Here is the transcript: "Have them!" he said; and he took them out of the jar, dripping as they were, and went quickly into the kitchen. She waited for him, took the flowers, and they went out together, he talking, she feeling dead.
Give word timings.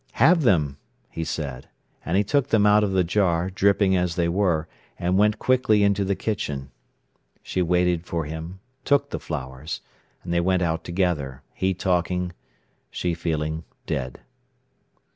"Have 0.13 0.41
them!" 0.41 0.79
he 1.11 1.23
said; 1.23 1.69
and 2.03 2.17
he 2.17 2.23
took 2.23 2.47
them 2.47 2.65
out 2.65 2.83
of 2.83 2.91
the 2.93 3.03
jar, 3.03 3.51
dripping 3.51 3.95
as 3.95 4.15
they 4.15 4.27
were, 4.27 4.67
and 4.97 5.15
went 5.19 5.37
quickly 5.37 5.83
into 5.83 6.03
the 6.03 6.15
kitchen. 6.15 6.71
She 7.43 7.61
waited 7.61 8.07
for 8.07 8.25
him, 8.25 8.61
took 8.83 9.11
the 9.11 9.19
flowers, 9.19 9.79
and 10.23 10.33
they 10.33 10.41
went 10.41 10.63
out 10.63 10.83
together, 10.83 11.43
he 11.53 11.75
talking, 11.75 12.33
she 12.89 13.13
feeling 13.13 13.63
dead. 13.85 14.21